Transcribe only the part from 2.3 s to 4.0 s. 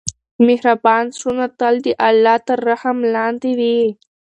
تر رحم لاندې وي.